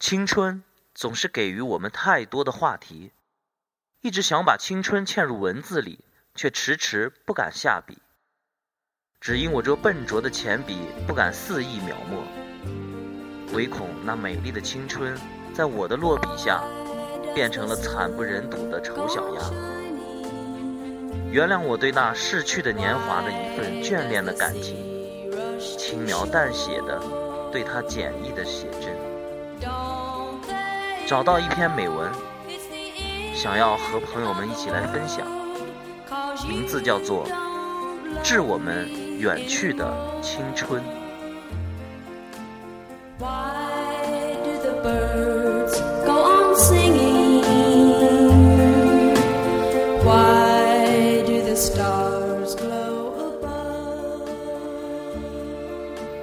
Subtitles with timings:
[0.00, 0.62] 青春
[0.94, 3.10] 总是给予我们太多的话题，
[4.00, 6.04] 一直想把青春嵌入文字里，
[6.36, 7.98] 却迟迟不敢下笔。
[9.20, 12.22] 只因我这笨拙的铅笔不敢肆意描摹，
[13.52, 15.18] 唯恐那美丽的青春
[15.52, 16.62] 在我的落笔下
[17.34, 19.40] 变成了惨不忍睹的丑小鸭。
[21.32, 24.76] 原谅我对那逝去的年华的一份眷恋的感情，
[25.58, 27.02] 轻描淡写的
[27.50, 29.17] 对它简易的写真。
[31.08, 32.12] 找到一篇美文，
[33.34, 35.26] 想要和朋友们一起来分享，
[36.46, 37.24] 名字叫做
[38.22, 38.86] 《致我们》。
[39.18, 39.90] 远去的
[40.20, 40.82] 青春。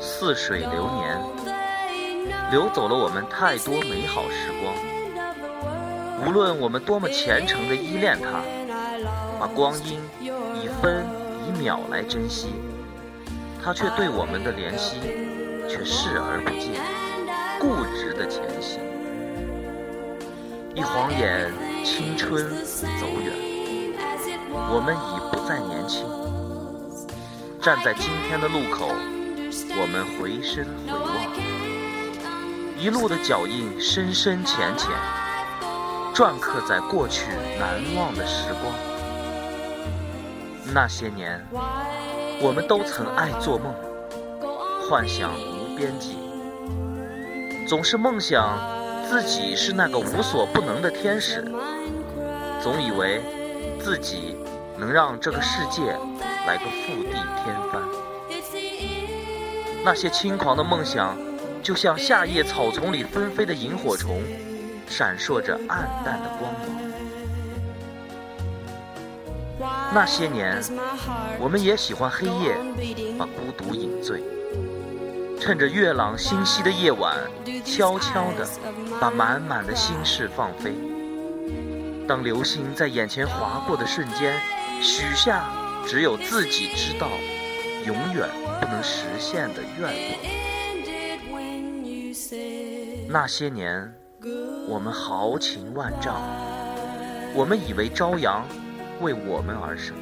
[0.00, 1.20] 似水流年，
[2.50, 4.74] 流走了我们太多美好时光。
[6.26, 8.42] 无论我们多么虔诚的依恋它，
[9.38, 10.00] 把光阴
[10.54, 11.06] 以分
[11.46, 12.48] 以秒来珍惜。
[13.62, 14.96] 他却对我们的怜惜
[15.68, 16.80] 却视而不见，
[17.60, 18.80] 固执的前行。
[20.74, 21.52] 一晃眼，
[21.84, 23.32] 青春走远，
[24.72, 26.04] 我们已不再年轻。
[27.60, 28.88] 站在今天的路口，
[29.78, 31.30] 我们回身回望，
[32.80, 34.88] 一路的脚印深深浅浅，
[36.14, 37.26] 篆刻在过去
[37.58, 38.72] 难忘的时光。
[40.72, 41.46] 那些年。
[42.42, 43.74] 我们都曾爱做梦，
[44.88, 46.16] 幻想无边际，
[47.68, 48.58] 总是梦想
[49.06, 51.44] 自己是那个无所不能的天使，
[52.62, 53.20] 总以为
[53.78, 54.38] 自己
[54.78, 55.94] 能让这个世界
[56.46, 57.12] 来个覆地
[57.44, 57.82] 天翻。
[59.84, 61.14] 那些轻狂的梦想，
[61.62, 64.22] 就像夏夜草丛里纷飞的萤火虫，
[64.88, 66.62] 闪烁着暗淡的光芒。
[69.92, 70.58] 那些年，
[71.38, 72.56] 我们也喜欢黑夜，
[73.18, 74.22] 把孤独饮醉。
[75.38, 77.16] 趁着月朗星稀的夜晚，
[77.64, 78.48] 悄悄地
[79.00, 80.72] 把满满的心事放飞。
[82.08, 84.40] 当流星在眼前划过的瞬间，
[84.80, 85.44] 许下
[85.86, 87.08] 只有自己知道，
[87.86, 88.28] 永远
[88.60, 90.49] 不能实现的愿望。
[93.12, 93.92] 那些年，
[94.68, 96.14] 我们豪情万丈，
[97.34, 98.44] 我们以为朝阳。
[99.00, 99.96] 为我们而生，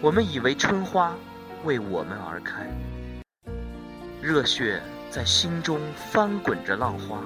[0.00, 1.12] 我们以为春花
[1.64, 2.64] 为我们而开，
[4.22, 7.18] 热血在心中翻滚着浪花。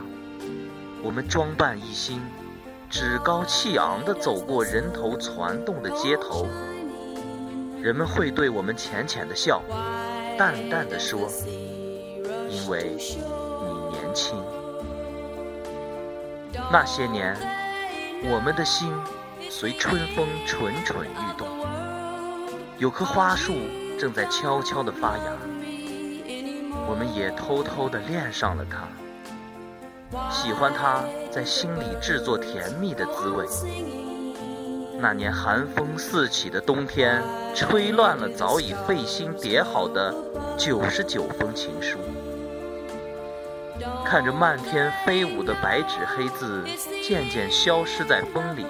[1.02, 2.20] 我们装扮一新，
[2.88, 6.48] 趾高气昂地走过人头攒动的街头，
[7.78, 9.62] 人们会对我们浅浅的笑，
[10.38, 11.28] 淡淡的说
[12.48, 14.42] ：“因为你年轻。”
[16.70, 17.36] 那些年，
[18.24, 18.92] 我们的心。
[19.50, 21.46] 随春风蠢蠢欲动，
[22.78, 23.54] 有棵花树
[24.00, 25.24] 正在悄悄地发芽，
[26.88, 28.88] 我们也偷偷地恋上了它，
[30.30, 33.46] 喜欢它在心里制作甜蜜的滋味。
[34.98, 37.22] 那年寒风四起的冬天，
[37.54, 40.12] 吹乱了早已费心叠好的
[40.56, 41.98] 九十九封情书，
[44.04, 46.64] 看着漫天飞舞的白纸黑字
[47.02, 48.66] 渐渐消失在风里。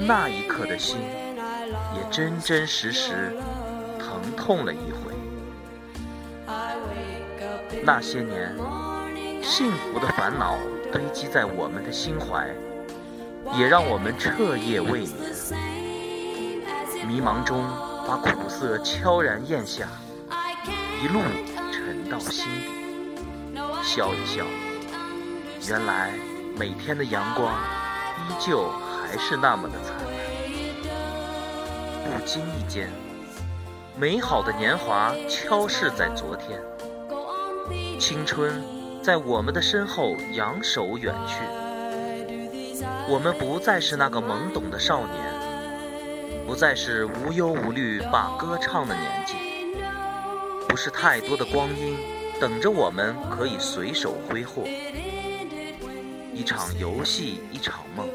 [0.00, 0.98] 那一刻的心，
[1.94, 3.36] 也真真实实
[3.98, 5.12] 疼痛了一回。
[7.84, 8.54] 那些年，
[9.42, 10.56] 幸福的烦恼
[10.92, 12.48] 堆积在我们的心怀，
[13.58, 15.12] 也让我们彻夜未眠。
[17.06, 17.64] 迷茫中，
[18.06, 19.88] 把苦涩悄然咽下，
[21.02, 21.20] 一路
[21.72, 22.81] 沉到心底，
[23.82, 24.44] 笑一笑。
[25.68, 26.12] 原来，
[26.56, 27.52] 每天的阳光
[28.18, 28.70] 依旧。
[29.12, 30.06] 还是那么的灿烂。
[32.02, 32.88] 不经意间，
[33.94, 36.58] 美好的年华悄逝在昨天，
[38.00, 38.64] 青春
[39.02, 41.42] 在我们的身后扬手远去。
[43.06, 49.34] 我们不再是那个懵懂的少年，不再是无忧无虑把歌唱的年纪，
[50.66, 51.98] 不是太多的光阴
[52.42, 54.64] 等着我们可以随手挥霍。
[56.34, 58.08] 一场游戏，一场梦。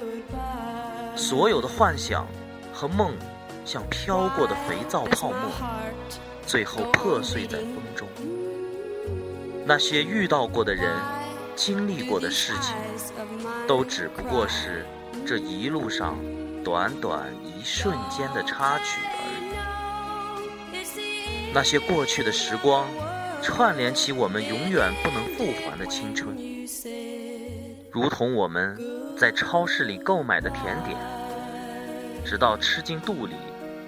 [1.16, 2.28] 所有的幻想
[2.74, 3.14] 和梦，
[3.64, 5.50] 像飘过的肥皂泡沫，
[6.46, 8.06] 最后破碎在风中。
[9.66, 10.94] 那些遇到过的人，
[11.56, 12.76] 经历过的事情，
[13.66, 14.86] 都只不过是
[15.26, 16.18] 这一路上
[16.66, 19.16] 短短一瞬间的插曲而
[20.84, 21.54] 已。
[21.54, 22.86] 那些过去的时光，
[23.42, 26.36] 串联起我们永远不能复还的青春，
[27.92, 28.78] 如同我们
[29.18, 30.98] 在超市里购买的甜点，
[32.26, 33.34] 直到吃进肚里，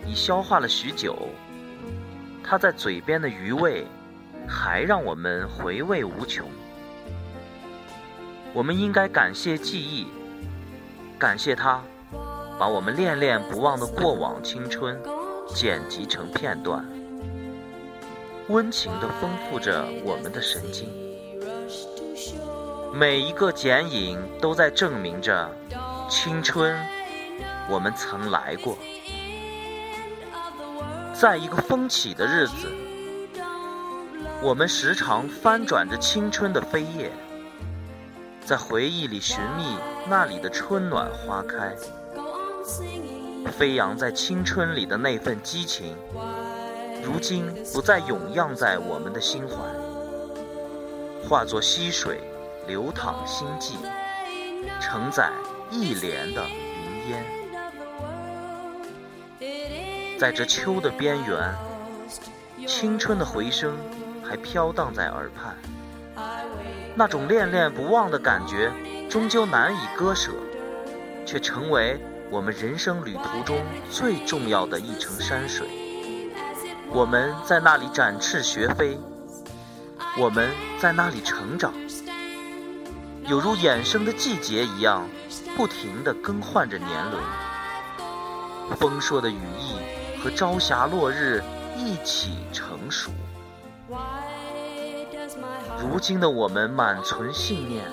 [0.07, 1.27] 已消化了许久，
[2.43, 3.85] 它在嘴边的余味，
[4.47, 6.47] 还让我们回味无穷。
[8.53, 10.07] 我们应该感谢记忆，
[11.19, 11.81] 感谢它，
[12.57, 14.99] 把我们恋恋不忘的过往青春
[15.53, 16.83] 剪辑成片段。
[18.49, 20.89] 温情地丰富着我们的神经，
[22.91, 25.47] 每一个剪影都在证明着
[26.09, 26.75] 青春，
[27.69, 28.75] 我们曾来过。
[31.13, 32.71] 在一个风起的日子，
[34.41, 37.11] 我们时常翻转着青春的扉页，
[38.43, 39.77] 在回忆里寻觅
[40.09, 41.75] 那里的春暖花开，
[43.51, 45.95] 飞扬在青春里的那份激情。
[47.03, 49.55] 如今不再涌漾在我们的心怀，
[51.27, 52.21] 化作溪水
[52.67, 53.75] 流淌心悸，
[54.79, 55.31] 承载
[55.71, 57.25] 一帘的云烟。
[60.19, 61.55] 在这秋的边缘，
[62.67, 63.77] 青春的回声
[64.23, 65.55] 还飘荡在耳畔，
[66.95, 68.71] 那种恋恋不忘的感觉，
[69.09, 70.31] 终究难以割舍，
[71.25, 71.97] 却成为
[72.29, 75.67] 我们人生旅途中最重要的一程山水。
[76.91, 78.97] 我们在那里展翅学飞，
[80.17, 80.49] 我们
[80.79, 81.71] 在那里成长，
[83.27, 85.07] 有如衍生的季节一样，
[85.55, 87.23] 不停地更换着年轮。
[88.77, 89.75] 丰硕的羽翼
[90.19, 91.43] 和朝霞落日
[91.77, 93.11] 一起成熟。
[95.79, 97.85] 如今的我们满存信念，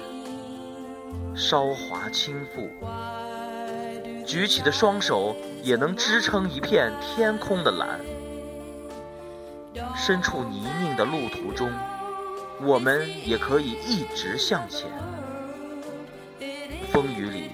[1.34, 2.70] 韶华倾覆，
[4.24, 8.00] 举起的双手也能支撑一片天空的蓝。
[10.06, 11.68] 身处泥泞的路途中，
[12.62, 14.88] 我们也可以一直向前。
[16.92, 17.50] 风雨里，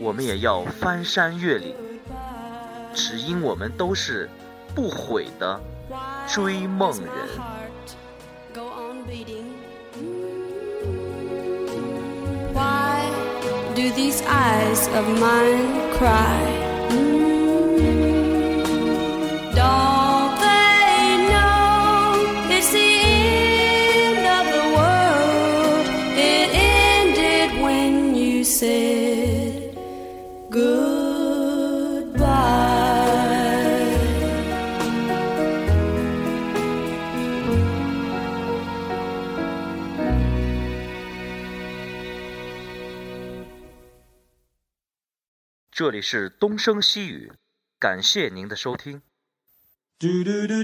[0.00, 1.74] 我们也要翻山越岭，
[2.94, 4.26] 只因我们都是
[4.74, 5.60] 不悔的
[6.26, 7.12] 追梦人。
[45.82, 47.32] 这里是东升西雨，
[47.80, 49.02] 感谢您的收听。
[49.98, 50.62] 嘟嘟嘟，